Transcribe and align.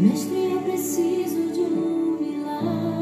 Mestre, 0.00 0.52
eu 0.52 0.62
preciso 0.62 1.52
de 1.52 1.60
um 1.60 2.16
milagre. 2.18 2.99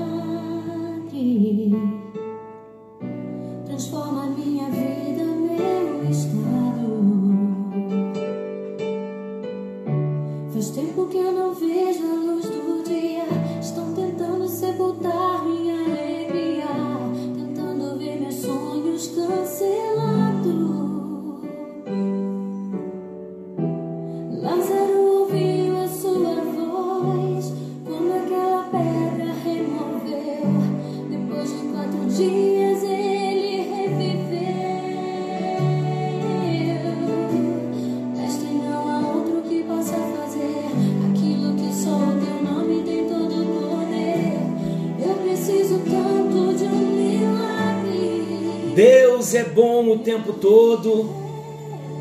Deus 49.29 49.35
é 49.35 49.45
bom 49.45 49.91
o 49.91 49.99
tempo 49.99 50.33
todo 50.33 51.11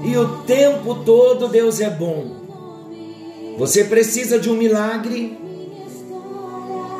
e 0.06 0.16
o 0.16 0.44
tempo 0.44 0.96
todo 1.04 1.50
Deus 1.50 1.82
é 1.82 1.90
bom. 1.90 2.26
Você 3.58 3.84
precisa 3.84 4.40
de 4.40 4.50
um 4.50 4.56
milagre? 4.56 5.38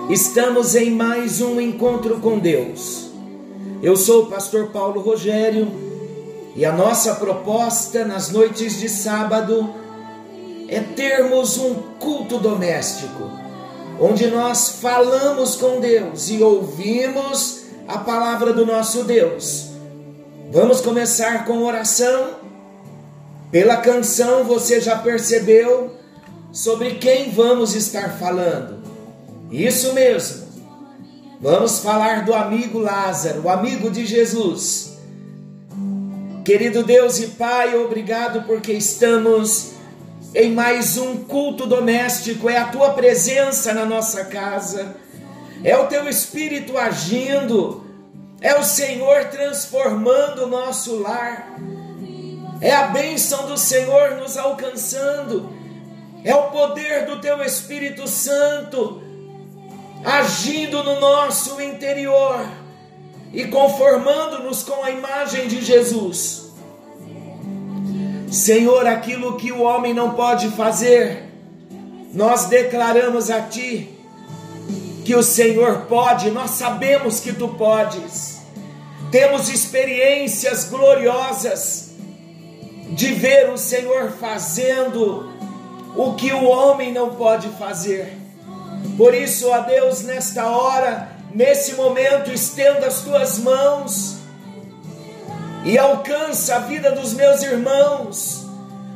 Estamos 0.10 0.76
em 0.76 0.92
mais 0.92 1.40
um 1.40 1.62
encontro 1.62 2.20
com 2.20 2.40
Deus. 2.40 3.10
Eu 3.82 3.96
sou 3.96 4.24
o 4.24 4.26
pastor 4.26 4.68
Paulo 4.68 5.00
Rogério 5.00 5.72
e 6.58 6.66
a 6.66 6.74
nossa 6.74 7.16
proposta 7.16 8.04
nas 8.04 8.30
noites 8.30 8.82
de 8.82 8.90
sábado 8.90 9.74
é 10.68 10.82
termos 10.82 11.58
um 11.58 11.76
culto 12.00 12.38
doméstico, 12.38 13.32
onde 13.98 14.28
nós 14.28 14.80
falamos 14.82 15.56
com 15.56 15.80
Deus 15.80 16.30
e 16.30 16.44
ouvimos 16.44 17.62
a 17.88 18.00
palavra 18.00 18.52
do 18.52 18.66
nosso 18.66 19.06
Deus. 19.06 19.67
Vamos 20.50 20.80
começar 20.80 21.44
com 21.46 21.64
oração. 21.64 22.36
Pela 23.52 23.78
canção 23.78 24.46
você 24.46 24.80
já 24.80 24.98
percebeu 24.98 25.94
sobre 26.54 26.96
quem 26.96 27.32
vamos 27.32 27.76
estar 27.76 28.18
falando. 28.18 28.82
Isso 29.52 29.94
mesmo. 29.94 30.48
Vamos 31.42 31.80
falar 31.80 32.24
do 32.24 32.34
amigo 32.34 32.80
Lázaro, 32.80 33.42
o 33.44 33.50
amigo 33.50 33.92
de 33.92 34.06
Jesus. 34.06 34.98
Querido 36.46 36.82
Deus 36.82 37.20
e 37.20 37.28
Pai, 37.28 37.76
obrigado 37.76 38.44
porque 38.48 38.72
estamos 38.72 39.72
em 40.34 40.54
mais 40.54 40.98
um 40.98 41.18
culto 41.18 41.68
doméstico. 41.68 42.50
É 42.50 42.58
a 42.58 42.68
tua 42.68 42.92
presença 42.92 43.74
na 43.74 43.86
nossa 43.86 44.24
casa, 44.24 44.96
é 45.62 45.78
o 45.78 45.88
teu 45.88 46.08
espírito 46.08 46.78
agindo, 46.78 47.87
é 48.42 48.56
o 48.56 48.64
Senhor 48.64 49.26
transformando 49.26 50.46
o 50.46 50.48
nosso 50.48 51.00
lar, 51.00 51.56
é 52.62 52.74
a 52.74 52.88
bênção 52.88 53.48
do 53.48 53.58
Senhor 53.58 54.16
nos 54.16 54.38
alcançando, 54.38 55.50
é 56.24 56.36
o 56.36 56.52
poder 56.52 57.06
do 57.06 57.20
teu 57.20 57.42
Espírito 57.44 58.08
Santo 58.08 59.02
agindo 60.04 60.84
no 60.84 61.00
nosso 61.00 61.60
interior 61.62 62.48
e 63.34 63.46
conformando-nos 63.46 64.64
com 64.64 64.84
a 64.84 64.92
imagem 64.92 65.48
de 65.48 65.62
Jesus. 65.62 66.52
Senhor, 68.32 68.86
aquilo 68.86 69.38
que 69.38 69.52
o 69.52 69.62
homem 69.62 69.94
não 69.94 70.14
pode 70.14 70.50
fazer, 70.50 71.24
nós 72.14 72.46
declaramos 72.46 73.30
a 73.30 73.42
Ti 73.42 73.97
que 75.08 75.16
o 75.16 75.24
Senhor 75.24 75.84
pode, 75.84 76.30
nós 76.32 76.52
sabemos 76.52 77.22
que 77.22 77.32
Tu 77.32 77.48
podes. 77.48 78.42
Temos 79.10 79.48
experiências 79.48 80.66
gloriosas 80.66 81.92
de 82.90 83.14
ver 83.14 83.50
o 83.50 83.58
Senhor 83.58 84.12
fazendo 84.20 85.32
o 85.96 86.14
que 86.16 86.34
o 86.34 86.44
homem 86.44 86.92
não 86.92 87.16
pode 87.16 87.48
fazer. 87.58 88.18
Por 88.98 89.14
isso, 89.14 89.50
ó 89.50 89.60
Deus, 89.60 90.04
nesta 90.04 90.46
hora, 90.46 91.10
nesse 91.34 91.76
momento, 91.76 92.30
estenda 92.30 92.88
as 92.88 93.00
tuas 93.00 93.40
mãos 93.40 94.18
e 95.64 95.78
alcança 95.78 96.58
a 96.58 96.60
vida 96.60 96.92
dos 96.92 97.14
meus 97.14 97.42
irmãos, 97.44 98.46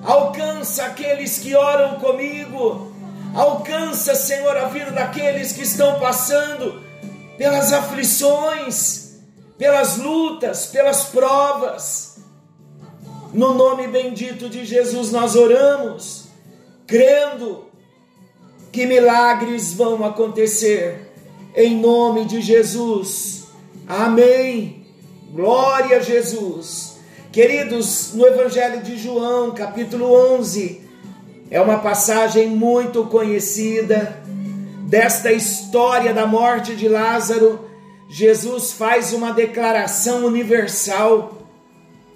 alcança 0.03 0.83
aqueles 0.83 1.39
que 1.39 1.55
oram 1.55 2.01
comigo, 2.01 2.91
alcança, 3.34 4.16
Senhor, 4.16 4.56
a 4.58 4.66
vida 4.66 4.92
daqueles 4.92 5.53
que 5.53 5.64
estão 5.64 6.00
passando 6.00 6.81
pelas 7.38 7.72
aflições, 7.74 9.19
pelas 9.58 9.97
lutas, 9.97 10.68
pelas 10.68 11.06
provas. 11.06 12.18
No 13.34 13.53
nome 13.53 13.88
bendito 13.88 14.50
de 14.50 14.66
Jesus 14.66 15.12
nós 15.12 15.36
oramos, 15.36 16.25
crendo 16.86 17.66
que 18.72 18.86
milagres 18.86 19.74
vão 19.74 20.03
acontecer 20.06 21.12
em 21.56 21.78
nome 21.78 22.25
de 22.25 22.41
Jesus. 22.41 23.46
Amém. 23.88 24.86
Glória 25.34 25.97
a 25.97 26.02
Jesus. 26.02 26.97
Queridos, 27.31 28.14
no 28.14 28.25
Evangelho 28.25 28.81
de 28.81 28.97
João, 28.97 29.52
capítulo 29.52 30.14
11, 30.36 30.81
é 31.51 31.59
uma 31.59 31.79
passagem 31.79 32.47
muito 32.47 33.06
conhecida 33.07 34.17
desta 34.88 35.34
história 35.34 36.13
da 36.13 36.25
morte 36.25 36.78
de 36.78 36.88
Lázaro. 36.88 37.69
Jesus 38.09 38.72
faz 38.72 39.12
uma 39.12 39.34
declaração 39.34 40.25
universal: 40.25 41.45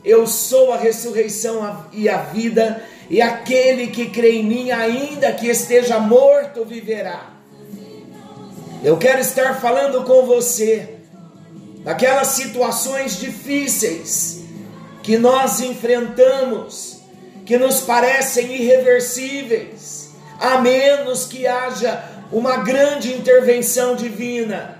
Eu 0.05 0.25
sou 0.25 0.71
a 0.71 0.77
ressurreição 0.77 1.85
e 1.91 2.07
a 2.07 2.17
vida 2.17 2.81
e 3.09 3.21
aquele 3.21 3.87
que 3.87 4.09
crê 4.09 4.37
em 4.37 4.43
mim, 4.43 4.71
ainda 4.71 5.31
que 5.33 5.47
esteja 5.47 5.99
morto, 5.99 6.63
viverá. 6.63 7.33
Eu 8.81 8.97
quero 8.97 9.19
estar 9.19 9.59
falando 9.59 10.03
com 10.05 10.25
você 10.25 10.95
daquelas 11.83 12.29
situações 12.29 13.19
difíceis 13.19 14.43
que 15.03 15.17
nós 15.17 15.59
enfrentamos, 15.59 16.94
que 17.45 17.57
nos 17.57 17.81
parecem 17.81 18.53
irreversíveis, 18.53 20.09
a 20.39 20.57
menos 20.57 21.25
que 21.25 21.45
haja 21.45 22.03
uma 22.31 22.57
grande 22.57 23.13
intervenção 23.13 23.95
divina, 23.95 24.79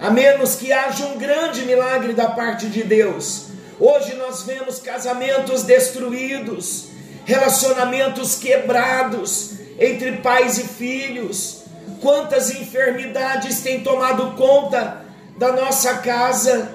a 0.00 0.08
menos 0.10 0.54
que 0.54 0.72
haja 0.72 1.04
um 1.06 1.18
grande 1.18 1.62
milagre 1.62 2.12
da 2.12 2.28
parte 2.28 2.68
de 2.68 2.84
Deus. 2.84 3.46
Hoje 3.80 4.14
nós 4.14 4.42
vemos 4.42 4.78
casamentos 4.78 5.64
destruídos, 5.64 6.86
relacionamentos 7.24 8.36
quebrados 8.36 9.54
entre 9.78 10.12
pais 10.12 10.58
e 10.58 10.64
filhos. 10.64 11.62
Quantas 12.00 12.50
enfermidades 12.50 13.60
têm 13.60 13.82
tomado 13.82 14.36
conta 14.36 15.04
da 15.36 15.52
nossa 15.52 15.94
casa? 15.94 16.72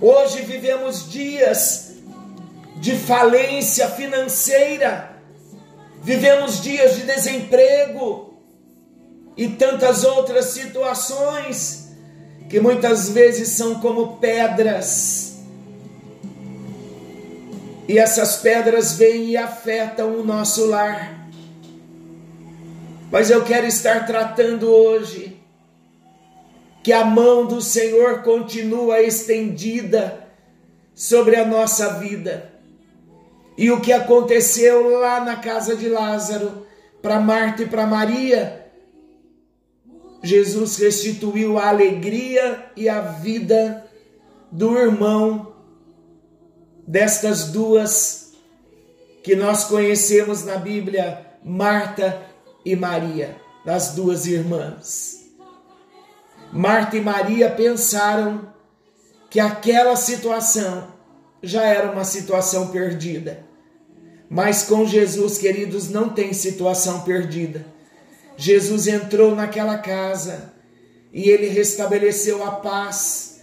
Hoje 0.00 0.42
vivemos 0.42 1.10
dias 1.10 1.91
de 2.82 2.96
falência 2.96 3.88
financeira, 3.90 5.16
vivemos 6.02 6.60
dias 6.60 6.96
de 6.96 7.02
desemprego 7.02 8.34
e 9.36 9.50
tantas 9.50 10.02
outras 10.02 10.46
situações 10.46 11.92
que 12.50 12.58
muitas 12.58 13.08
vezes 13.08 13.50
são 13.50 13.76
como 13.76 14.16
pedras 14.16 15.44
e 17.86 18.00
essas 18.00 18.38
pedras 18.38 18.94
vêm 18.94 19.26
e 19.26 19.36
afetam 19.36 20.18
o 20.18 20.24
nosso 20.24 20.66
lar. 20.66 21.28
Mas 23.12 23.30
eu 23.30 23.44
quero 23.44 23.68
estar 23.68 24.06
tratando 24.06 24.68
hoje 24.68 25.40
que 26.82 26.92
a 26.92 27.04
mão 27.04 27.46
do 27.46 27.60
Senhor 27.60 28.22
continua 28.24 29.00
estendida 29.00 30.26
sobre 30.92 31.36
a 31.36 31.46
nossa 31.46 32.00
vida. 32.00 32.51
E 33.56 33.70
o 33.70 33.80
que 33.80 33.92
aconteceu 33.92 34.98
lá 34.98 35.20
na 35.20 35.36
casa 35.36 35.76
de 35.76 35.88
Lázaro, 35.88 36.66
para 37.00 37.20
Marta 37.20 37.62
e 37.62 37.66
para 37.66 37.86
Maria, 37.86 38.70
Jesus 40.22 40.76
restituiu 40.76 41.58
a 41.58 41.68
alegria 41.68 42.70
e 42.76 42.88
a 42.88 43.00
vida 43.00 43.84
do 44.50 44.78
irmão 44.78 45.54
destas 46.86 47.48
duas 47.48 48.32
que 49.22 49.34
nós 49.34 49.64
conhecemos 49.64 50.44
na 50.44 50.56
Bíblia, 50.56 51.26
Marta 51.44 52.22
e 52.64 52.76
Maria, 52.76 53.36
das 53.64 53.94
duas 53.94 54.26
irmãs. 54.26 55.22
Marta 56.52 56.96
e 56.96 57.00
Maria 57.00 57.50
pensaram 57.50 58.52
que 59.30 59.40
aquela 59.40 59.96
situação 59.96 60.91
já 61.42 61.64
era 61.64 61.90
uma 61.90 62.04
situação 62.04 62.68
perdida. 62.68 63.44
Mas 64.30 64.62
com 64.62 64.86
Jesus, 64.86 65.36
queridos, 65.36 65.90
não 65.90 66.08
tem 66.08 66.32
situação 66.32 67.00
perdida. 67.00 67.66
Jesus 68.36 68.86
entrou 68.86 69.34
naquela 69.34 69.76
casa 69.78 70.52
e 71.12 71.28
ele 71.28 71.48
restabeleceu 71.48 72.42
a 72.42 72.52
paz 72.52 73.42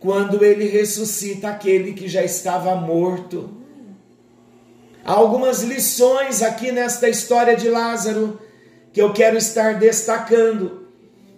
quando 0.00 0.44
ele 0.44 0.66
ressuscita 0.66 1.48
aquele 1.48 1.92
que 1.92 2.08
já 2.08 2.22
estava 2.22 2.74
morto. 2.74 3.56
Há 5.04 5.12
algumas 5.12 5.62
lições 5.62 6.42
aqui 6.42 6.70
nesta 6.70 7.08
história 7.08 7.56
de 7.56 7.70
Lázaro 7.70 8.38
que 8.92 9.00
eu 9.00 9.12
quero 9.12 9.36
estar 9.38 9.78
destacando. 9.78 10.88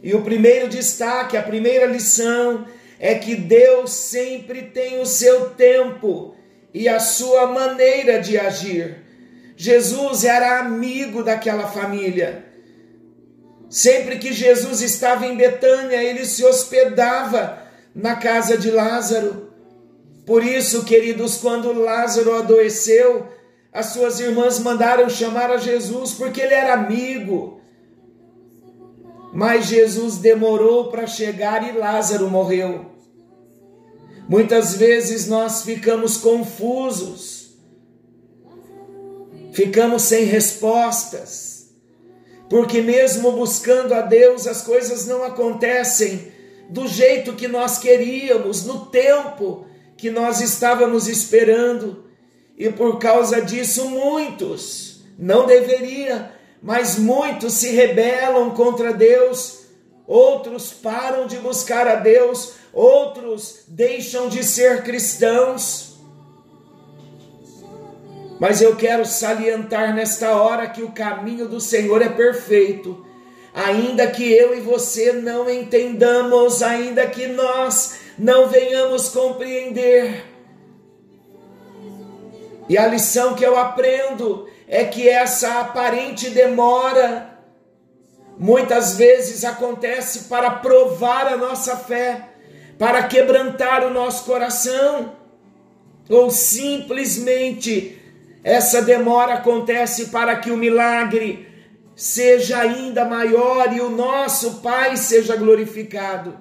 E 0.03 0.15
o 0.15 0.23
primeiro 0.23 0.69
destaque, 0.69 1.37
a 1.37 1.43
primeira 1.43 1.87
lição 1.87 2.65
é 3.03 3.15
que 3.15 3.35
Deus 3.35 3.91
sempre 3.91 4.61
tem 4.61 5.01
o 5.01 5.07
seu 5.07 5.51
tempo 5.51 6.35
e 6.73 6.87
a 6.87 7.01
sua 7.01 7.47
maneira 7.47 8.21
de 8.21 8.39
agir. 8.39 8.99
Jesus 9.57 10.23
era 10.23 10.61
amigo 10.61 11.25
daquela 11.25 11.67
família. 11.67 12.45
Sempre 13.71 14.19
que 14.19 14.35
Jesus 14.35 14.83
estava 14.83 15.27
em 15.27 15.35
Betânia, 15.35 16.03
ele 16.03 16.27
se 16.27 16.45
hospedava 16.45 17.63
na 17.95 18.17
casa 18.17 18.59
de 18.59 18.71
Lázaro. 18.71 19.51
Por 20.27 20.45
isso, 20.45 20.85
queridos, 20.85 21.39
quando 21.39 21.73
Lázaro 21.73 22.35
adoeceu, 22.35 23.29
as 23.73 23.87
suas 23.87 24.21
irmãs 24.21 24.59
mandaram 24.59 25.09
chamar 25.09 25.51
a 25.51 25.57
Jesus 25.57 26.13
porque 26.13 26.43
ele 26.43 26.55
era 26.55 26.75
amigo. 26.75 27.63
Mas 29.33 29.67
Jesus 29.67 30.19
demorou 30.19 30.91
para 30.91 31.07
chegar 31.07 31.67
e 31.67 31.79
Lázaro 31.79 32.29
morreu. 32.29 32.90
Muitas 34.31 34.77
vezes 34.77 35.27
nós 35.27 35.65
ficamos 35.65 36.17
confusos, 36.17 37.51
ficamos 39.53 40.03
sem 40.03 40.23
respostas, 40.25 41.73
porque 42.49 42.81
mesmo 42.81 43.33
buscando 43.33 43.93
a 43.93 44.03
Deus, 44.03 44.47
as 44.47 44.63
coisas 44.63 45.05
não 45.05 45.25
acontecem 45.25 46.31
do 46.69 46.87
jeito 46.87 47.33
que 47.33 47.49
nós 47.49 47.79
queríamos, 47.79 48.65
no 48.65 48.87
tempo 48.87 49.67
que 49.97 50.13
nós 50.13 50.41
estávamos 50.41 51.09
esperando, 51.09 52.05
e 52.57 52.71
por 52.71 53.01
causa 53.01 53.43
disso, 53.43 53.91
muitos, 53.91 55.03
não 55.19 55.45
deveria, 55.45 56.31
mas 56.63 56.97
muitos 56.97 57.55
se 57.55 57.71
rebelam 57.71 58.51
contra 58.51 58.95
Deus, 58.95 59.63
outros 60.07 60.73
param 60.73 61.27
de 61.27 61.37
buscar 61.39 61.89
a 61.89 61.97
Deus 61.97 62.60
outros 62.73 63.65
deixam 63.69 64.29
de 64.29 64.45
ser 64.45 64.83
cristãos. 64.83 65.99
Mas 68.39 68.63
eu 68.63 68.75
quero 68.75 69.05
salientar 69.05 69.95
nesta 69.95 70.35
hora 70.35 70.69
que 70.69 70.83
o 70.83 70.93
caminho 70.93 71.47
do 71.47 71.61
Senhor 71.61 72.01
é 72.01 72.09
perfeito. 72.09 73.07
Ainda 73.53 74.07
que 74.07 74.33
eu 74.33 74.57
e 74.57 74.61
você 74.61 75.13
não 75.13 75.51
entendamos, 75.51 76.63
ainda 76.63 77.07
que 77.07 77.27
nós 77.27 77.99
não 78.19 78.49
venhamos 78.49 79.09
compreender. 79.09 80.25
E 82.69 82.79
a 82.79 82.87
lição 82.87 83.35
que 83.35 83.45
eu 83.45 83.59
aprendo 83.59 84.49
é 84.69 84.85
que 84.85 85.09
essa 85.09 85.61
aparente 85.61 86.31
demora 86.31 87.39
muitas 88.39 88.97
vezes 88.97 89.45
acontece 89.45 90.29
para 90.29 90.51
provar 90.51 91.27
a 91.27 91.37
nossa 91.37 91.77
fé 91.77 92.30
para 92.81 93.03
quebrantar 93.03 93.85
o 93.85 93.91
nosso 93.91 94.25
coração, 94.25 95.13
ou 96.09 96.31
simplesmente 96.31 98.01
essa 98.43 98.81
demora 98.81 99.35
acontece 99.35 100.07
para 100.07 100.37
que 100.37 100.51
o 100.51 100.57
milagre 100.57 101.47
seja 101.95 102.57
ainda 102.57 103.05
maior 103.05 103.71
e 103.77 103.83
o 103.83 103.91
nosso 103.91 104.63
Pai 104.63 104.97
seja 104.97 105.37
glorificado. 105.37 106.39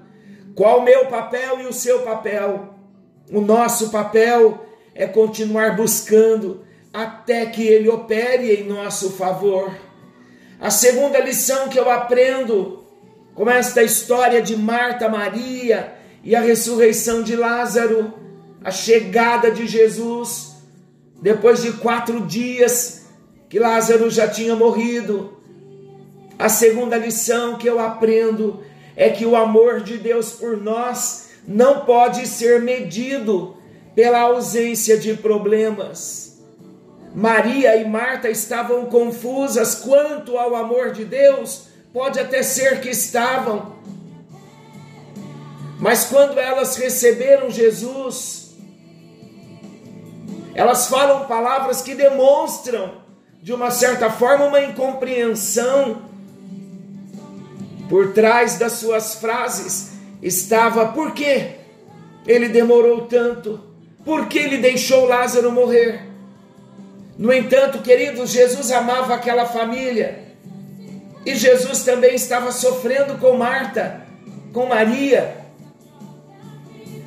Qual 0.56 0.80
o 0.80 0.84
meu 0.84 1.08
papel 1.08 1.60
e 1.60 1.66
o 1.66 1.74
seu 1.74 2.04
papel? 2.04 2.74
O 3.30 3.42
nosso 3.42 3.90
papel 3.90 4.66
é 4.96 5.06
continuar 5.06 5.76
buscando 5.76 6.66
até 6.94 7.48
que 7.48 7.68
Ele 7.68 7.90
opere 7.90 8.54
em 8.54 8.64
nosso 8.64 9.12
favor. 9.12 9.78
A 10.58 10.70
segunda 10.70 11.20
lição 11.20 11.68
que 11.68 11.78
eu 11.78 11.92
aprendo 11.92 12.86
com 13.36 13.50
esta 13.50 13.84
história 13.84 14.42
de 14.42 14.56
Marta, 14.56 15.10
Maria 15.10 15.99
e 16.24 16.36
a 16.36 16.42
ressurreição 16.42 17.24
de 17.24 17.36
Lázaro, 17.36 18.14
a 18.64 18.72
chegada 18.72 19.52
de 19.52 19.66
Jesus, 19.68 20.56
depois 21.22 21.62
de 21.62 21.74
quatro 21.74 22.22
dias 22.26 23.06
que 23.50 23.60
Lázaro 23.60 24.10
já 24.10 24.28
tinha 24.28 24.56
morrido. 24.56 25.38
A 26.38 26.48
segunda 26.48 26.98
lição 26.98 27.58
que 27.58 27.68
eu 27.68 27.80
aprendo 27.80 28.64
é 28.96 29.10
que 29.10 29.26
o 29.26 29.36
amor 29.36 29.82
de 29.82 29.98
Deus 29.98 30.34
por 30.34 30.58
nós 30.58 31.30
não 31.48 31.86
pode 31.86 32.28
ser 32.28 32.62
medido 32.62 33.58
pela 33.96 34.22
ausência 34.22 34.98
de 34.98 35.16
problemas. 35.16 36.40
Maria 37.14 37.76
e 37.76 37.88
Marta 37.88 38.30
estavam 38.30 38.86
confusas 38.86 39.76
quanto 39.76 40.38
ao 40.38 40.56
amor 40.56 40.92
de 40.92 41.04
Deus, 41.06 41.64
pode 41.92 42.20
até 42.20 42.44
ser 42.44 42.82
que 42.82 42.90
estavam, 42.90 43.76
mas 45.80 46.06
quando 46.06 46.38
elas 46.38 46.76
receberam 46.76 47.50
Jesus, 47.50 48.50
elas 50.54 50.88
falam 50.88 51.26
palavras 51.26 51.82
que 51.82 51.96
demonstram, 51.96 52.96
de 53.42 53.54
uma 53.54 53.72
certa 53.72 54.10
forma, 54.10 54.46
uma 54.46 54.60
incompreensão. 54.60 56.10
Por 57.88 58.12
trás 58.12 58.60
das 58.60 58.74
suas 58.74 59.16
frases 59.16 59.94
estava: 60.22 60.88
por 60.88 61.14
que 61.14 61.52
ele 62.28 62.50
demorou 62.50 63.08
tanto? 63.08 63.62
Por 64.04 64.28
que 64.28 64.38
ele 64.38 64.58
deixou 64.58 65.06
Lázaro 65.06 65.50
morrer? 65.50 66.02
No 67.18 67.32
entanto, 67.32 67.80
queridos, 67.80 68.32
Jesus 68.32 68.70
amava 68.72 69.16
aquela 69.16 69.46
família. 69.46 70.28
E 71.26 71.36
Jesus 71.36 71.84
também 71.84 72.16
estava 72.16 72.52
sofrendo 72.52 73.18
com 73.18 73.38
Marta, 73.38 74.06
com 74.54 74.66
Maria, 74.66 75.39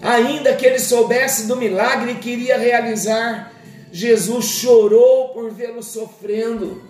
Ainda 0.02 0.54
que 0.54 0.66
ele 0.66 0.80
soubesse 0.80 1.46
do 1.46 1.56
milagre 1.56 2.16
que 2.16 2.30
iria 2.30 2.58
realizar, 2.58 3.52
Jesus 3.92 4.46
chorou 4.46 5.28
por 5.28 5.52
vê-lo 5.52 5.82
sofrendo. 5.82 6.82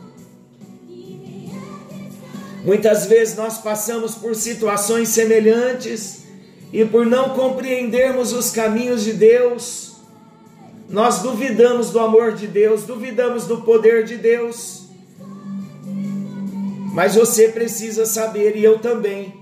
Muitas 2.65 3.07
vezes 3.07 3.37
nós 3.37 3.59
passamos 3.59 4.15
por 4.15 4.35
situações 4.35 5.11
semelhantes 5.11 6.23
e 6.73 6.85
por 6.87 7.05
não 7.05 7.31
compreendermos 7.31 8.33
os 8.33 8.51
caminhos 8.51 9.05
de 9.05 9.13
Deus, 9.13 9.97
nós 10.89 11.19
duvidamos 11.19 11.91
do 11.91 11.99
amor 11.99 12.33
de 12.33 12.47
Deus, 12.47 12.85
duvidamos 12.85 13.47
do 13.47 13.61
poder 13.63 14.05
de 14.05 14.17
Deus. 14.17 14.85
Mas 16.95 17.15
você 17.15 17.49
precisa 17.49 18.07
saber, 18.07 18.57
e 18.57 18.65
eu 18.65 18.79
também, 18.79 19.35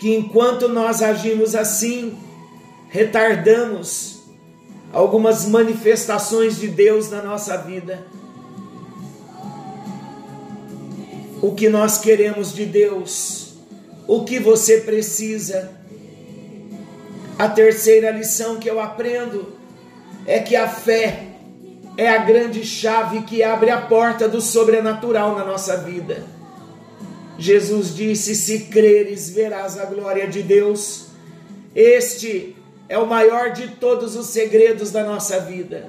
que 0.00 0.14
enquanto 0.14 0.68
nós 0.68 1.02
agimos 1.02 1.54
assim, 1.54 2.16
retardamos 2.92 4.20
algumas 4.92 5.46
manifestações 5.46 6.58
de 6.58 6.68
Deus 6.68 7.10
na 7.10 7.22
nossa 7.22 7.56
vida. 7.56 8.06
O 11.40 11.54
que 11.54 11.70
nós 11.70 11.96
queremos 11.98 12.54
de 12.54 12.66
Deus, 12.66 13.54
o 14.06 14.24
que 14.24 14.38
você 14.38 14.82
precisa. 14.82 15.72
A 17.38 17.48
terceira 17.48 18.10
lição 18.10 18.56
que 18.56 18.68
eu 18.68 18.78
aprendo 18.78 19.54
é 20.26 20.38
que 20.38 20.54
a 20.54 20.68
fé 20.68 21.28
é 21.96 22.10
a 22.10 22.18
grande 22.18 22.62
chave 22.62 23.22
que 23.22 23.42
abre 23.42 23.70
a 23.70 23.80
porta 23.80 24.28
do 24.28 24.40
sobrenatural 24.40 25.34
na 25.34 25.46
nossa 25.46 25.78
vida. 25.78 26.24
Jesus 27.38 27.96
disse: 27.96 28.36
Se 28.36 28.66
creres, 28.66 29.30
verás 29.30 29.78
a 29.78 29.86
glória 29.86 30.28
de 30.28 30.42
Deus. 30.42 31.06
Este 31.74 32.54
é 32.88 32.98
o 32.98 33.06
maior 33.06 33.50
de 33.50 33.68
todos 33.76 34.16
os 34.16 34.26
segredos 34.26 34.90
da 34.90 35.02
nossa 35.02 35.40
vida. 35.40 35.88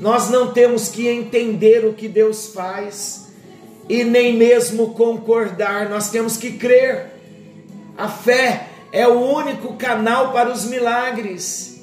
Nós 0.00 0.30
não 0.30 0.52
temos 0.52 0.88
que 0.88 1.08
entender 1.08 1.84
o 1.84 1.92
que 1.92 2.08
Deus 2.08 2.48
faz 2.48 3.28
e 3.88 4.04
nem 4.04 4.36
mesmo 4.36 4.94
concordar, 4.94 5.88
nós 5.88 6.10
temos 6.10 6.36
que 6.36 6.52
crer. 6.52 7.06
A 7.96 8.08
fé 8.08 8.68
é 8.92 9.08
o 9.08 9.20
único 9.20 9.74
canal 9.76 10.32
para 10.32 10.50
os 10.50 10.64
milagres. 10.64 11.76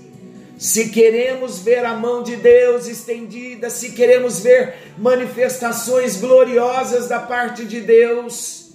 se 0.58 0.88
queremos 0.90 1.60
ver 1.60 1.84
a 1.84 1.94
mão 1.94 2.24
de 2.24 2.38
Deus 2.38 2.88
estendida, 2.88 3.70
se 3.70 3.92
queremos 3.92 4.40
ver 4.40 4.94
manifestações 4.98 6.16
gloriosas 6.16 7.10
da 7.10 7.20
parte 7.20 7.66
de 7.66 7.82
Deus, 7.82 8.72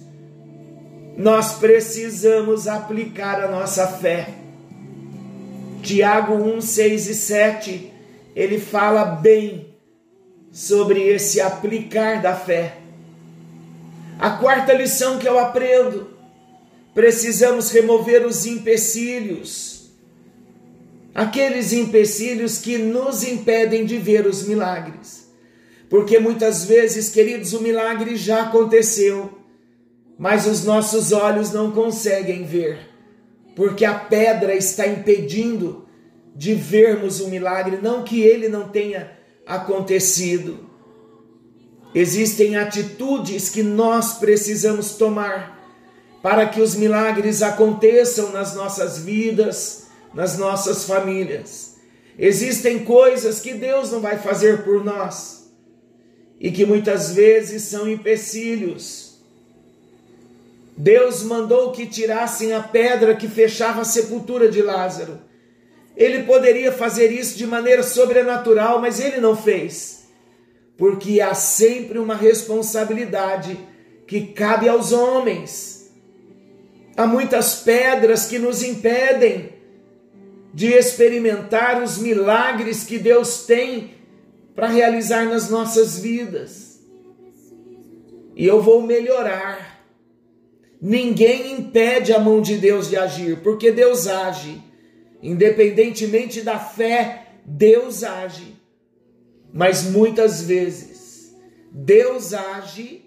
nós 1.17 1.53
precisamos 1.53 2.67
aplicar 2.67 3.43
a 3.43 3.47
nossa 3.47 3.87
fé. 3.87 4.40
Tiago 5.81 6.35
1, 6.35 6.61
6 6.61 7.07
e 7.07 7.15
7, 7.15 7.93
ele 8.35 8.59
fala 8.59 9.03
bem 9.03 9.75
sobre 10.51 11.01
esse 11.01 11.39
aplicar 11.39 12.21
da 12.21 12.35
fé. 12.35 12.77
A 14.19 14.31
quarta 14.31 14.73
lição 14.73 15.17
que 15.17 15.27
eu 15.27 15.39
aprendo: 15.39 16.09
precisamos 16.93 17.71
remover 17.71 18.25
os 18.25 18.45
empecilhos, 18.45 19.89
aqueles 21.15 21.73
empecilhos 21.73 22.57
que 22.57 22.77
nos 22.77 23.23
impedem 23.23 23.85
de 23.85 23.97
ver 23.97 24.27
os 24.27 24.47
milagres. 24.47 25.21
Porque 25.89 26.19
muitas 26.19 26.63
vezes, 26.63 27.09
queridos, 27.09 27.51
o 27.51 27.61
milagre 27.61 28.15
já 28.15 28.43
aconteceu, 28.43 29.37
mas 30.17 30.45
os 30.45 30.63
nossos 30.63 31.11
olhos 31.11 31.51
não 31.51 31.71
conseguem 31.71 32.45
ver, 32.45 32.90
porque 33.55 33.85
a 33.85 33.93
pedra 33.93 34.55
está 34.55 34.87
impedindo 34.87 35.87
de 36.35 36.53
vermos 36.53 37.19
o 37.19 37.27
milagre, 37.27 37.79
não 37.81 38.03
que 38.03 38.21
ele 38.21 38.47
não 38.47 38.69
tenha 38.69 39.11
acontecido. 39.45 40.69
Existem 41.93 42.55
atitudes 42.55 43.49
que 43.49 43.61
nós 43.61 44.13
precisamos 44.13 44.95
tomar 44.95 45.59
para 46.21 46.47
que 46.47 46.61
os 46.61 46.75
milagres 46.75 47.41
aconteçam 47.41 48.31
nas 48.31 48.55
nossas 48.55 48.99
vidas, 48.99 49.87
nas 50.13 50.37
nossas 50.37 50.85
famílias. 50.85 51.75
Existem 52.17 52.85
coisas 52.85 53.39
que 53.39 53.53
Deus 53.53 53.91
não 53.91 53.99
vai 53.99 54.19
fazer 54.19 54.63
por 54.63 54.83
nós 54.83 55.51
e 56.39 56.51
que 56.51 56.65
muitas 56.65 57.11
vezes 57.13 57.63
são 57.63 57.89
empecilhos. 57.89 59.10
Deus 60.77 61.23
mandou 61.23 61.71
que 61.71 61.85
tirassem 61.85 62.53
a 62.53 62.61
pedra 62.61 63.15
que 63.15 63.27
fechava 63.27 63.81
a 63.81 63.85
sepultura 63.85 64.49
de 64.49 64.61
Lázaro. 64.61 65.19
Ele 65.95 66.23
poderia 66.23 66.71
fazer 66.71 67.11
isso 67.11 67.37
de 67.37 67.45
maneira 67.45 67.83
sobrenatural, 67.83 68.79
mas 68.79 68.99
ele 68.99 69.17
não 69.17 69.35
fez 69.35 70.01
porque 70.81 71.21
há 71.21 71.35
sempre 71.35 71.99
uma 71.99 72.15
responsabilidade 72.15 73.55
que 74.07 74.33
cabe 74.33 74.67
aos 74.67 74.91
homens. 74.91 75.93
Há 76.97 77.05
muitas 77.05 77.57
pedras 77.57 78.25
que 78.25 78.39
nos 78.39 78.63
impedem 78.63 79.53
de 80.51 80.73
experimentar 80.73 81.83
os 81.83 81.99
milagres 81.99 82.83
que 82.83 82.97
Deus 82.97 83.45
tem 83.45 83.93
para 84.55 84.65
realizar 84.65 85.25
nas 85.25 85.51
nossas 85.51 85.99
vidas. 85.99 86.79
E 88.35 88.47
eu 88.47 88.59
vou 88.59 88.81
melhorar. 88.81 89.70
Ninguém 90.81 91.53
impede 91.53 92.11
a 92.11 92.19
mão 92.19 92.41
de 92.41 92.57
Deus 92.57 92.89
de 92.89 92.97
agir, 92.97 93.37
porque 93.43 93.71
Deus 93.71 94.07
age. 94.07 94.61
Independentemente 95.21 96.41
da 96.41 96.57
fé, 96.57 97.27
Deus 97.45 98.03
age. 98.03 98.55
Mas 99.53 99.83
muitas 99.83 100.41
vezes 100.41 101.35
Deus 101.71 102.33
age 102.33 103.05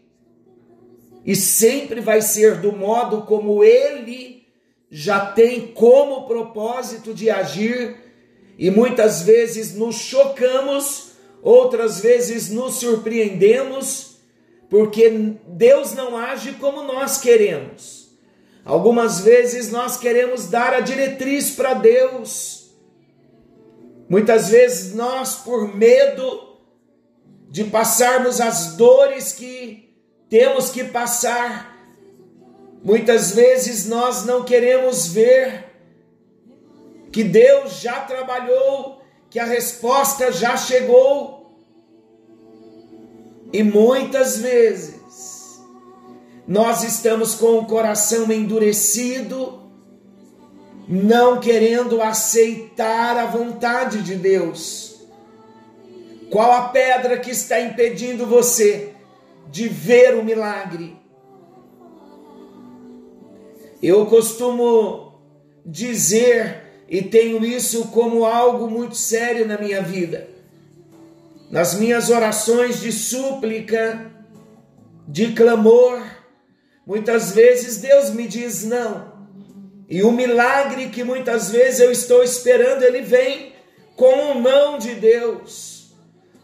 e 1.24 1.34
sempre 1.34 2.00
vai 2.00 2.20
ser 2.20 2.60
do 2.60 2.70
modo 2.72 3.22
como 3.22 3.64
ele 3.64 4.46
já 4.90 5.26
tem 5.26 5.68
como 5.68 6.26
propósito 6.26 7.12
de 7.12 7.28
agir, 7.28 7.96
e 8.56 8.70
muitas 8.70 9.22
vezes 9.22 9.74
nos 9.74 9.96
chocamos, 9.96 11.14
outras 11.42 11.98
vezes 11.98 12.48
nos 12.48 12.76
surpreendemos, 12.76 14.13
porque 14.68 15.36
Deus 15.46 15.94
não 15.94 16.16
age 16.16 16.52
como 16.52 16.82
nós 16.82 17.18
queremos. 17.18 18.08
Algumas 18.64 19.20
vezes 19.20 19.70
nós 19.70 19.96
queremos 19.96 20.48
dar 20.48 20.72
a 20.72 20.80
diretriz 20.80 21.50
para 21.50 21.74
Deus, 21.74 22.64
Muitas 24.08 24.50
vezes 24.50 24.94
nós, 24.94 25.36
por 25.36 25.74
medo 25.74 26.58
de 27.48 27.64
passarmos 27.64 28.40
as 28.40 28.76
dores 28.76 29.32
que 29.32 29.92
temos 30.28 30.70
que 30.70 30.84
passar, 30.84 31.76
muitas 32.82 33.32
vezes 33.32 33.86
nós 33.86 34.24
não 34.24 34.44
queremos 34.44 35.08
ver 35.08 35.72
que 37.10 37.24
Deus 37.24 37.80
já 37.80 38.00
trabalhou, 38.00 39.02
que 39.30 39.38
a 39.38 39.44
resposta 39.44 40.30
já 40.32 40.56
chegou. 40.56 41.43
E 43.54 43.62
muitas 43.62 44.38
vezes 44.38 45.62
nós 46.44 46.82
estamos 46.82 47.36
com 47.36 47.58
o 47.58 47.66
coração 47.66 48.28
endurecido, 48.32 49.60
não 50.88 51.38
querendo 51.38 52.02
aceitar 52.02 53.16
a 53.16 53.26
vontade 53.26 54.02
de 54.02 54.16
Deus. 54.16 55.06
Qual 56.32 56.50
a 56.50 56.62
pedra 56.62 57.16
que 57.20 57.30
está 57.30 57.60
impedindo 57.60 58.26
você 58.26 58.92
de 59.52 59.68
ver 59.68 60.16
o 60.16 60.24
milagre? 60.24 60.96
Eu 63.80 64.04
costumo 64.06 65.20
dizer 65.64 66.84
e 66.88 67.02
tenho 67.02 67.44
isso 67.44 67.86
como 67.92 68.24
algo 68.24 68.68
muito 68.68 68.96
sério 68.96 69.46
na 69.46 69.56
minha 69.56 69.80
vida. 69.80 70.33
Nas 71.50 71.74
minhas 71.74 72.10
orações 72.10 72.80
de 72.80 72.90
súplica, 72.90 74.10
de 75.06 75.32
clamor, 75.32 76.02
muitas 76.86 77.32
vezes 77.32 77.78
Deus 77.78 78.10
me 78.10 78.26
diz 78.26 78.64
não. 78.64 79.12
E 79.88 80.02
o 80.02 80.10
milagre 80.10 80.88
que 80.88 81.04
muitas 81.04 81.50
vezes 81.50 81.80
eu 81.80 81.92
estou 81.92 82.22
esperando, 82.22 82.82
ele 82.82 83.02
vem 83.02 83.52
com 83.96 84.32
o 84.32 84.40
não 84.40 84.78
de 84.78 84.94
Deus. 84.94 85.94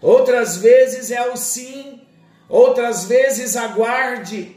Outras 0.00 0.56
vezes 0.56 1.10
é 1.10 1.30
o 1.30 1.36
sim, 1.36 2.00
outras 2.48 3.04
vezes 3.04 3.56
aguarde. 3.56 4.56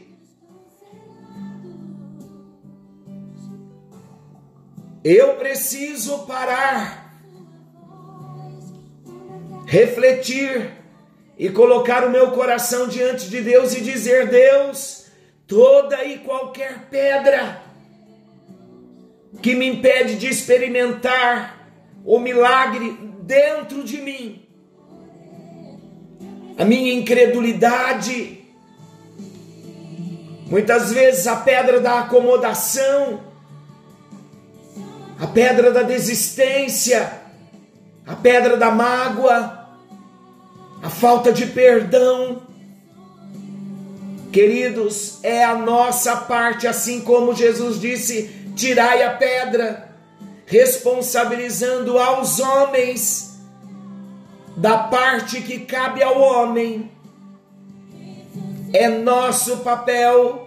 Eu 5.02 5.34
preciso 5.36 6.20
parar, 6.20 7.03
refletir 9.74 10.70
e 11.36 11.48
colocar 11.50 12.06
o 12.06 12.10
meu 12.10 12.30
coração 12.30 12.86
diante 12.86 13.28
de 13.28 13.40
Deus 13.40 13.74
e 13.74 13.80
dizer: 13.80 14.28
Deus, 14.28 15.06
toda 15.48 16.04
e 16.04 16.18
qualquer 16.18 16.86
pedra 16.88 17.60
que 19.42 19.52
me 19.56 19.66
impede 19.66 20.14
de 20.14 20.28
experimentar 20.28 21.68
o 22.04 22.20
milagre 22.20 22.96
dentro 23.22 23.82
de 23.82 24.00
mim. 24.00 24.46
A 26.56 26.64
minha 26.64 26.94
incredulidade, 26.94 28.44
muitas 30.46 30.92
vezes 30.92 31.26
a 31.26 31.34
pedra 31.34 31.80
da 31.80 31.98
acomodação, 31.98 33.24
a 35.18 35.26
pedra 35.26 35.72
da 35.72 35.82
desistência, 35.82 37.24
a 38.06 38.14
pedra 38.14 38.56
da 38.56 38.70
mágoa, 38.70 39.63
a 40.84 40.90
falta 40.90 41.32
de 41.32 41.46
perdão. 41.46 42.42
Queridos, 44.30 45.18
é 45.22 45.42
a 45.42 45.54
nossa 45.54 46.14
parte, 46.14 46.66
assim 46.66 47.00
como 47.00 47.34
Jesus 47.34 47.80
disse: 47.80 48.52
tirai 48.54 49.02
a 49.02 49.14
pedra, 49.14 49.88
responsabilizando 50.44 51.98
aos 51.98 52.38
homens 52.38 53.40
da 54.58 54.76
parte 54.76 55.40
que 55.40 55.60
cabe 55.60 56.02
ao 56.02 56.20
homem. 56.20 56.92
É 58.70 58.86
nosso 58.88 59.58
papel 59.58 60.46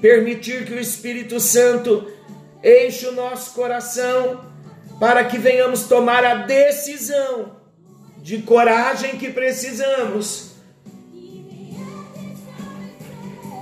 permitir 0.00 0.64
que 0.64 0.72
o 0.72 0.80
Espírito 0.80 1.38
Santo 1.38 2.10
enche 2.64 3.06
o 3.06 3.12
nosso 3.12 3.52
coração 3.52 4.40
para 4.98 5.22
que 5.24 5.38
venhamos 5.38 5.84
tomar 5.84 6.24
a 6.24 6.34
decisão 6.34 7.61
de 8.22 8.38
coragem 8.38 9.18
que 9.18 9.30
precisamos 9.30 10.52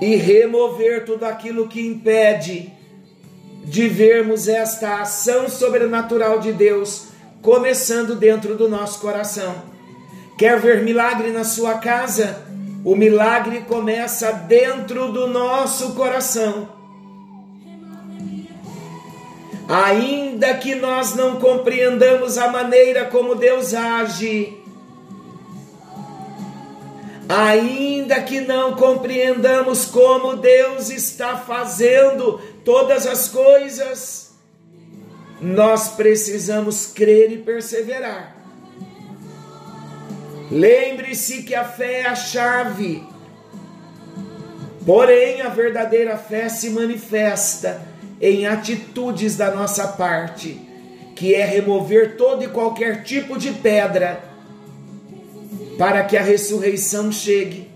e 0.00 0.17
remover 0.17 1.05
tudo 1.07 1.25
aquilo 1.25 1.67
que 1.67 1.85
impede 1.85 2.71
de 3.64 3.88
vermos 3.88 4.49
esta 4.49 5.00
ação 5.00 5.49
sobrenatural 5.49 6.40
de 6.40 6.52
Deus 6.52 7.09
começando 7.40 8.14
dentro 8.14 8.55
do 8.55 8.69
nosso 8.69 9.00
coração. 9.00 9.55
Quer 10.37 10.59
ver 10.61 10.83
milagre 10.83 11.31
na 11.31 11.45
sua 11.45 11.79
casa? 11.79 12.45
O 12.85 12.95
milagre 12.95 13.62
começa 13.62 14.31
dentro 14.33 15.11
do 15.11 15.26
nosso 15.26 15.95
coração. 15.95 16.79
Ainda 19.70 20.52
que 20.54 20.74
nós 20.74 21.14
não 21.14 21.38
compreendamos 21.38 22.36
a 22.36 22.48
maneira 22.48 23.04
como 23.04 23.36
Deus 23.36 23.72
age, 23.72 24.58
ainda 27.28 28.20
que 28.20 28.40
não 28.40 28.74
compreendamos 28.74 29.86
como 29.86 30.34
Deus 30.34 30.90
está 30.90 31.36
fazendo 31.36 32.40
todas 32.64 33.06
as 33.06 33.28
coisas, 33.28 34.32
nós 35.40 35.90
precisamos 35.90 36.86
crer 36.86 37.30
e 37.30 37.38
perseverar. 37.38 38.34
Lembre-se 40.50 41.44
que 41.44 41.54
a 41.54 41.64
fé 41.64 42.00
é 42.00 42.06
a 42.08 42.16
chave, 42.16 43.06
porém 44.84 45.42
a 45.42 45.48
verdadeira 45.48 46.18
fé 46.18 46.48
se 46.48 46.70
manifesta 46.70 47.88
em 48.20 48.46
atitudes 48.46 49.36
da 49.36 49.50
nossa 49.54 49.88
parte, 49.88 50.60
que 51.16 51.34
é 51.34 51.44
remover 51.44 52.16
todo 52.16 52.44
e 52.44 52.48
qualquer 52.48 53.02
tipo 53.02 53.38
de 53.38 53.50
pedra 53.52 54.22
para 55.78 56.04
que 56.04 56.16
a 56.16 56.22
ressurreição 56.22 57.10
chegue. 57.10 57.70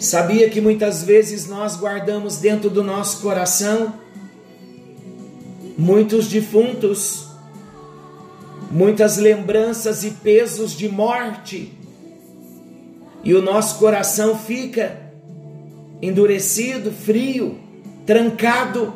Sabia 0.00 0.48
que 0.48 0.60
muitas 0.60 1.02
vezes 1.02 1.46
nós 1.46 1.76
guardamos 1.76 2.38
dentro 2.38 2.70
do 2.70 2.82
nosso 2.82 3.20
coração 3.20 3.94
muitos 5.76 6.28
defuntos, 6.28 7.26
muitas 8.70 9.16
lembranças 9.16 10.04
e 10.04 10.10
pesos 10.10 10.72
de 10.72 10.88
morte, 10.88 11.72
e 13.22 13.34
o 13.34 13.42
nosso 13.42 13.78
coração 13.78 14.38
fica 14.38 15.00
endurecido, 16.00 16.92
frio, 16.92 17.63
trancado, 18.06 18.94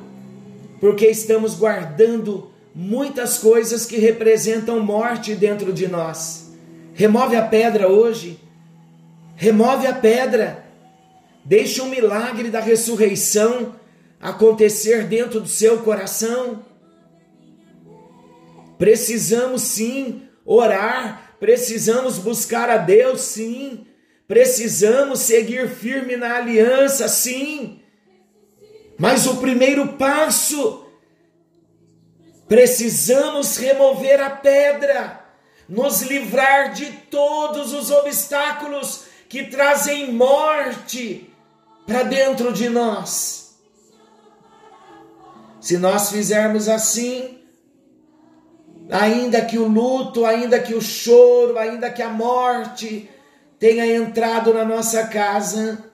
porque 0.80 1.06
estamos 1.06 1.54
guardando 1.54 2.50
muitas 2.74 3.38
coisas 3.38 3.86
que 3.86 3.96
representam 3.98 4.80
morte 4.80 5.34
dentro 5.34 5.72
de 5.72 5.88
nós. 5.88 6.52
Remove 6.94 7.36
a 7.36 7.42
pedra 7.42 7.88
hoje. 7.88 8.40
Remove 9.36 9.86
a 9.86 9.94
pedra. 9.94 10.64
Deixe 11.44 11.80
um 11.80 11.88
milagre 11.88 12.50
da 12.50 12.60
ressurreição 12.60 13.74
acontecer 14.20 15.04
dentro 15.04 15.40
do 15.40 15.48
seu 15.48 15.78
coração. 15.78 16.64
Precisamos 18.76 19.62
sim 19.62 20.22
orar, 20.44 21.36
precisamos 21.40 22.18
buscar 22.18 22.70
a 22.70 22.76
Deus, 22.76 23.20
sim. 23.22 23.86
Precisamos 24.26 25.20
seguir 25.20 25.68
firme 25.68 26.16
na 26.16 26.36
aliança, 26.36 27.08
sim. 27.08 27.77
Mas 28.98 29.26
o 29.26 29.36
primeiro 29.36 29.92
passo, 29.92 30.84
precisamos 32.48 33.56
remover 33.56 34.20
a 34.20 34.28
pedra 34.28 35.24
nos 35.68 36.02
livrar 36.02 36.72
de 36.72 36.86
todos 37.10 37.72
os 37.72 37.90
obstáculos 37.90 39.04
que 39.28 39.44
trazem 39.44 40.12
morte 40.12 41.32
para 41.86 42.02
dentro 42.02 42.52
de 42.52 42.68
nós. 42.68 43.56
Se 45.60 45.76
nós 45.76 46.10
fizermos 46.10 46.68
assim, 46.68 47.38
ainda 48.90 49.44
que 49.44 49.58
o 49.58 49.68
luto, 49.68 50.24
ainda 50.24 50.58
que 50.58 50.74
o 50.74 50.80
choro, 50.80 51.58
ainda 51.58 51.90
que 51.90 52.02
a 52.02 52.08
morte 52.08 53.08
tenha 53.58 53.86
entrado 53.86 54.54
na 54.54 54.64
nossa 54.64 55.06
casa, 55.06 55.87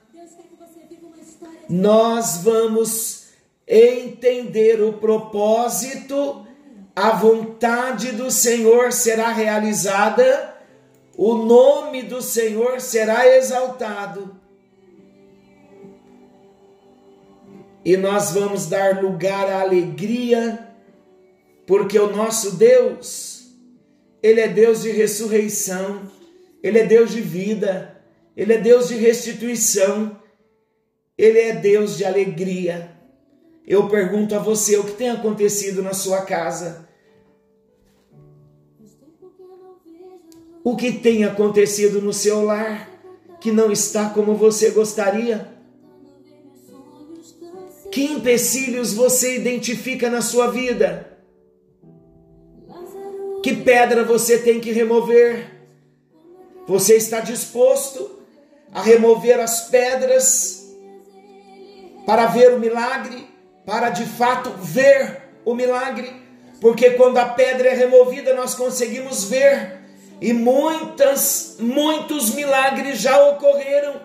nós 1.69 2.37
vamos 2.37 3.25
entender 3.67 4.81
o 4.81 4.93
propósito 4.93 6.45
a 6.95 7.11
vontade 7.11 8.13
do 8.13 8.31
Senhor 8.31 8.93
será 8.93 9.29
realizada, 9.29 10.55
o 11.17 11.35
nome 11.35 12.03
do 12.03 12.21
Senhor 12.21 12.79
será 12.79 13.27
exaltado. 13.35 14.33
E 17.83 17.97
nós 17.97 18.31
vamos 18.31 18.67
dar 18.67 19.03
lugar 19.03 19.49
à 19.49 19.61
alegria, 19.61 20.69
porque 21.67 21.99
o 21.99 22.15
nosso 22.15 22.55
Deus, 22.55 23.51
Ele 24.23 24.39
é 24.39 24.47
Deus 24.47 24.83
de 24.83 24.91
ressurreição, 24.91 26.09
Ele 26.63 26.79
é 26.79 26.85
Deus 26.85 27.11
de 27.11 27.19
vida, 27.19 28.01
Ele 28.37 28.53
é 28.53 28.57
Deus 28.57 28.87
de 28.87 28.95
restituição, 28.95 30.17
Ele 31.17 31.39
é 31.39 31.53
Deus 31.53 31.97
de 31.97 32.05
alegria. 32.05 32.91
Eu 33.65 33.87
pergunto 33.87 34.35
a 34.35 34.39
você 34.39 34.77
o 34.77 34.83
que 34.83 34.93
tem 34.93 35.09
acontecido 35.09 35.81
na 35.81 35.93
sua 35.93 36.21
casa. 36.21 36.87
O 40.63 40.75
que 40.75 40.91
tem 40.91 41.23
acontecido 41.23 42.01
no 42.01 42.11
seu 42.11 42.43
lar 42.43 42.89
que 43.39 43.51
não 43.51 43.71
está 43.71 44.09
como 44.09 44.35
você 44.35 44.71
gostaria? 44.71 45.53
Que 47.91 48.03
empecilhos 48.03 48.93
você 48.93 49.37
identifica 49.37 50.09
na 50.09 50.21
sua 50.21 50.47
vida? 50.47 51.15
Que 53.41 53.55
pedra 53.55 54.03
você 54.03 54.39
tem 54.39 54.59
que 54.59 54.71
remover? 54.71 55.53
Você 56.67 56.95
está 56.95 57.19
disposto 57.19 58.19
a 58.71 58.81
remover 58.81 59.39
as 59.39 59.69
pedras 59.69 60.54
para 62.05 62.27
ver 62.27 62.53
o 62.53 62.59
milagre, 62.59 63.27
para 63.65 63.89
de 63.89 64.05
fato 64.05 64.51
ver 64.57 65.23
o 65.43 65.53
milagre? 65.55 66.11
Porque 66.61 66.91
quando 66.91 67.17
a 67.17 67.25
pedra 67.25 67.69
é 67.69 67.73
removida, 67.73 68.33
nós 68.33 68.55
conseguimos 68.55 69.25
ver 69.25 69.85
e 70.21 70.33
muitas, 70.33 71.57
muitos 71.59 72.33
milagres 72.33 72.99
já 72.99 73.21
ocorreram. 73.29 74.01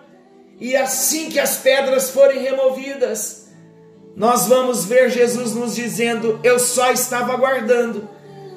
E 0.59 0.75
assim 0.75 1.29
que 1.29 1.39
as 1.39 1.57
pedras 1.57 2.11
forem 2.11 2.41
removidas, 2.41 3.47
nós 4.15 4.47
vamos 4.47 4.85
ver 4.85 5.09
Jesus 5.09 5.53
nos 5.55 5.75
dizendo: 5.75 6.39
Eu 6.43 6.59
só 6.59 6.91
estava 6.91 7.33
aguardando 7.33 8.07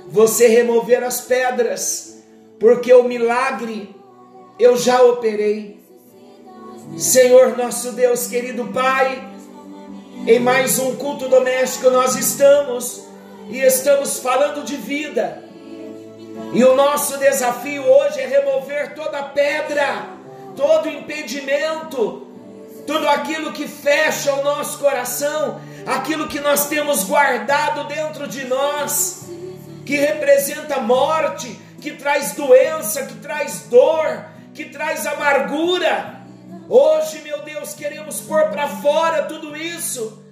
você 0.08 0.48
remover 0.48 1.02
as 1.02 1.20
pedras, 1.20 2.22
porque 2.58 2.92
o 2.92 3.04
milagre 3.04 3.94
eu 4.58 4.76
já 4.76 5.02
operei. 5.02 5.82
Senhor 6.98 7.56
nosso 7.56 7.92
Deus, 7.92 8.26
querido 8.26 8.66
Pai, 8.66 9.33
em 10.26 10.38
mais 10.40 10.78
um 10.78 10.96
culto 10.96 11.28
doméstico 11.28 11.90
nós 11.90 12.16
estamos 12.16 13.04
e 13.50 13.60
estamos 13.60 14.18
falando 14.18 14.64
de 14.64 14.76
vida 14.76 15.42
e 16.52 16.64
o 16.64 16.74
nosso 16.74 17.18
desafio 17.18 17.82
hoje 17.82 18.20
é 18.20 18.26
remover 18.26 18.94
toda 18.94 19.22
pedra, 19.22 20.06
todo 20.56 20.88
impedimento, 20.88 22.26
tudo 22.86 23.08
aquilo 23.08 23.52
que 23.52 23.68
fecha 23.68 24.32
o 24.32 24.42
nosso 24.42 24.78
coração, 24.78 25.60
aquilo 25.86 26.28
que 26.28 26.40
nós 26.40 26.68
temos 26.68 27.04
guardado 27.04 27.84
dentro 27.88 28.26
de 28.26 28.46
nós, 28.46 29.26
que 29.84 29.96
representa 29.96 30.80
morte, 30.80 31.58
que 31.80 31.92
traz 31.92 32.32
doença, 32.32 33.04
que 33.04 33.16
traz 33.16 33.66
dor, 33.68 34.24
que 34.54 34.64
traz 34.64 35.06
amargura. 35.06 36.23
Hoje, 36.68 37.20
meu 37.20 37.42
Deus, 37.42 37.74
queremos 37.74 38.22
pôr 38.22 38.48
para 38.48 38.66
fora 38.68 39.24
tudo 39.24 39.54
isso. 39.54 40.22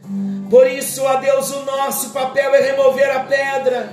Por 0.49 0.67
isso, 0.67 1.05
ó 1.05 1.17
Deus, 1.17 1.51
o 1.51 1.65
nosso 1.65 2.11
papel 2.11 2.55
é 2.55 2.61
remover 2.61 3.11
a 3.15 3.21
pedra 3.21 3.93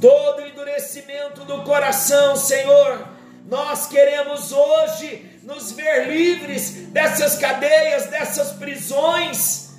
todo 0.00 0.44
endurecimento 0.44 1.44
do 1.44 1.62
coração, 1.62 2.34
Senhor. 2.34 3.06
Nós 3.48 3.86
queremos 3.86 4.52
hoje 4.52 5.40
nos 5.44 5.72
ver 5.72 6.08
livres 6.08 6.88
dessas 6.88 7.36
cadeias, 7.38 8.06
dessas 8.06 8.52
prisões, 8.52 9.70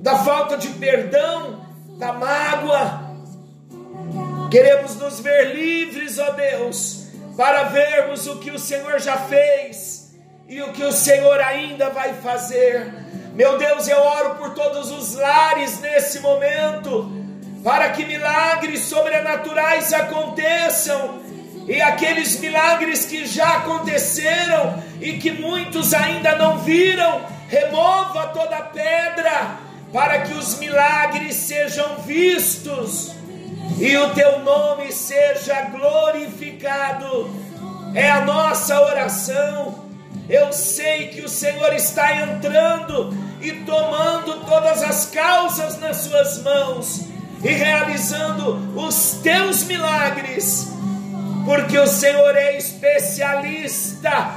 da 0.00 0.18
falta 0.24 0.56
de 0.56 0.68
perdão, 0.68 1.64
da 1.96 2.12
mágoa. 2.12 3.04
Queremos 4.50 4.96
nos 4.96 5.20
ver 5.20 5.54
livres, 5.54 6.18
ó 6.18 6.30
Deus, 6.32 7.06
para 7.36 7.64
vermos 7.64 8.26
o 8.26 8.38
que 8.38 8.50
o 8.50 8.58
Senhor 8.58 8.98
já 8.98 9.16
fez 9.16 10.03
e 10.48 10.60
o 10.62 10.72
que 10.72 10.84
o 10.84 10.92
Senhor 10.92 11.40
ainda 11.40 11.90
vai 11.90 12.14
fazer. 12.14 12.92
Meu 13.34 13.58
Deus, 13.58 13.88
eu 13.88 13.98
oro 13.98 14.36
por 14.36 14.54
todos 14.54 14.90
os 14.90 15.14
lares 15.14 15.80
nesse 15.80 16.20
momento 16.20 17.24
para 17.64 17.88
que 17.88 18.04
milagres 18.04 18.80
sobrenaturais 18.80 19.92
aconteçam. 19.94 21.22
E 21.66 21.80
aqueles 21.80 22.38
milagres 22.38 23.06
que 23.06 23.24
já 23.24 23.56
aconteceram 23.56 24.82
e 25.00 25.14
que 25.14 25.32
muitos 25.32 25.94
ainda 25.94 26.36
não 26.36 26.58
viram, 26.58 27.22
remova 27.48 28.26
toda 28.28 28.56
pedra, 28.56 29.56
para 29.90 30.20
que 30.20 30.34
os 30.34 30.58
milagres 30.58 31.36
sejam 31.36 31.96
vistos 32.00 33.12
e 33.78 33.96
o 33.96 34.10
teu 34.10 34.40
nome 34.40 34.92
seja 34.92 35.62
glorificado. 35.62 37.30
É 37.94 38.10
a 38.10 38.20
nossa 38.20 38.78
oração, 38.82 39.83
Eu 40.28 40.52
sei 40.52 41.08
que 41.08 41.20
o 41.20 41.28
Senhor 41.28 41.72
está 41.74 42.14
entrando 42.16 43.14
e 43.42 43.52
tomando 43.66 44.46
todas 44.46 44.82
as 44.82 45.06
causas 45.06 45.78
nas 45.78 45.98
suas 45.98 46.42
mãos 46.42 47.02
e 47.42 47.48
realizando 47.48 48.56
os 48.74 49.18
teus 49.22 49.64
milagres, 49.64 50.72
porque 51.44 51.78
o 51.78 51.86
Senhor 51.86 52.34
é 52.34 52.56
especialista 52.56 54.30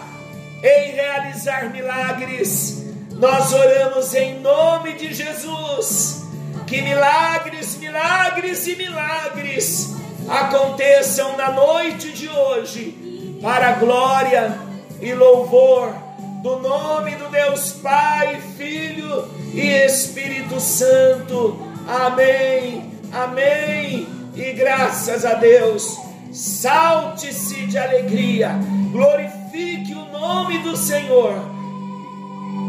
em 0.61 0.91
realizar 0.91 1.69
milagres. 1.69 2.83
Nós 3.13 3.53
oramos 3.53 4.13
em 4.13 4.39
nome 4.41 4.93
de 4.93 5.13
Jesus. 5.13 6.23
Que 6.67 6.81
milagres, 6.81 7.77
milagres 7.77 8.67
e 8.67 8.75
milagres 8.75 9.95
aconteçam 10.27 11.37
na 11.37 11.49
noite 11.49 12.11
de 12.11 12.27
hoje, 12.27 13.39
para 13.41 13.69
a 13.69 13.71
glória 13.73 14.66
e 15.01 15.13
louvor 15.13 15.93
do 16.41 16.59
nome 16.59 17.15
do 17.15 17.29
Deus 17.29 17.73
Pai, 17.73 18.39
Filho 18.57 19.27
e 19.53 19.61
Espírito 19.85 20.59
Santo. 20.59 21.57
Amém, 21.87 22.91
amém. 23.11 24.07
E 24.35 24.53
graças 24.53 25.25
a 25.25 25.33
Deus, 25.33 25.97
salte-se 26.31 27.65
de 27.65 27.77
alegria, 27.77 28.51
glorifique 28.91 29.93
o 29.93 30.05
nome 30.05 30.59
do 30.59 30.77
Senhor. 30.77 31.33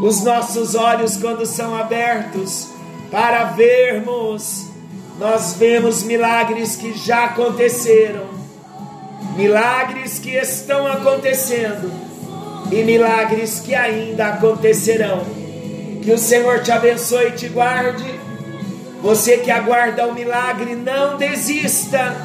Os 0.03 0.23
nossos 0.23 0.75
olhos, 0.75 1.17
quando 1.17 1.45
são 1.45 1.75
abertos 1.75 2.69
para 3.11 3.45
vermos, 3.45 4.67
nós 5.19 5.55
vemos 5.55 6.03
milagres 6.03 6.77
que 6.77 6.97
já 6.97 7.25
aconteceram, 7.25 8.27
milagres 9.37 10.19
que 10.19 10.31
estão 10.31 10.87
acontecendo 10.87 12.08
e 12.71 12.85
milagres 12.85 13.61
que 13.61 13.75
ainda 13.75 14.29
acontecerão. 14.29 15.23
Que 16.03 16.13
o 16.13 16.19
Senhor 16.19 16.63
te 16.63 16.71
abençoe 16.71 17.29
e 17.29 17.33
te 17.33 17.49
guarde. 17.49 18.19
Você 19.03 19.39
que 19.39 19.51
aguarda 19.51 20.07
o 20.07 20.15
milagre, 20.15 20.75
não 20.75 21.17
desista. 21.17 22.17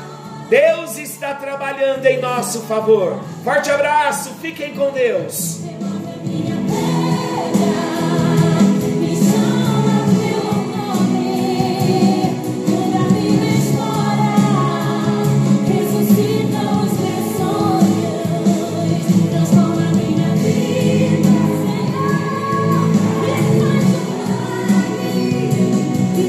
Deus 0.50 0.98
está 0.98 1.34
trabalhando 1.34 2.06
em 2.06 2.20
nosso 2.20 2.62
favor. 2.62 3.20
Forte 3.44 3.72
abraço, 3.72 4.36
fiquem 4.42 4.76
com 4.76 4.92
Deus. 4.92 5.63